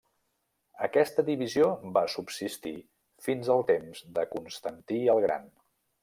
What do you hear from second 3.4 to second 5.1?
al temps de Constantí